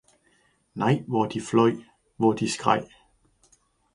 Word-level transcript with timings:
Nei, 0.73 1.03
hvor 1.07 1.25
de 1.27 1.41
fløi, 1.41 1.85
hvor 2.17 2.33
de 2.33 2.51
skreg. 2.51 2.87